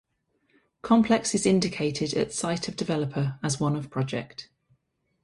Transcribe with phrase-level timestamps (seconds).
[0.81, 4.49] Complex is indicated at site of developer as one of project.